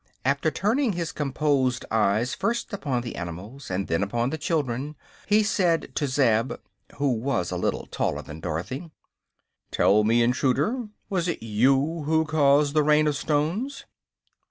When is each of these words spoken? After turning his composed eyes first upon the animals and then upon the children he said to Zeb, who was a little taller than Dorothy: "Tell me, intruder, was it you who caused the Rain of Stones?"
After 0.25 0.49
turning 0.49 0.93
his 0.93 1.11
composed 1.11 1.85
eyes 1.91 2.33
first 2.33 2.73
upon 2.73 3.03
the 3.03 3.15
animals 3.15 3.69
and 3.69 3.85
then 3.87 4.01
upon 4.01 4.31
the 4.31 4.37
children 4.39 4.95
he 5.27 5.43
said 5.43 5.91
to 5.93 6.07
Zeb, 6.07 6.53
who 6.95 7.11
was 7.13 7.51
a 7.51 7.55
little 7.55 7.85
taller 7.85 8.23
than 8.23 8.39
Dorothy: 8.39 8.89
"Tell 9.69 10.03
me, 10.03 10.23
intruder, 10.23 10.87
was 11.07 11.27
it 11.27 11.43
you 11.43 12.01
who 12.05 12.25
caused 12.25 12.73
the 12.73 12.81
Rain 12.81 13.05
of 13.05 13.15
Stones?" 13.15 13.85